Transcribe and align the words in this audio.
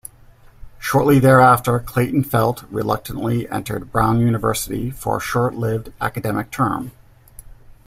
Shortly 0.79 1.19
thereafter, 1.19 1.77
Clayton-Felt 1.79 2.63
reluctantly 2.71 3.47
entered 3.49 3.91
Brown 3.91 4.19
University 4.19 4.89
for 4.89 5.17
a 5.17 5.21
short-lived 5.21 5.93
academic 6.01 6.49
term. 6.49 6.89